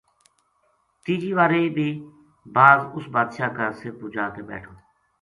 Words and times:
تیجی 1.03 1.31
واری 1.37 1.65
بی 1.75 1.87
باز 2.53 2.79
اُس 2.95 3.05
بادشاہ 3.13 3.51
کا 3.55 3.65
سر 3.77 3.91
پو 3.97 4.05
جا 4.13 4.25
کے 4.33 4.41
بیٹھو 4.49 4.73